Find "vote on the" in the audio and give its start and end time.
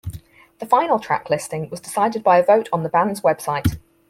2.43-2.89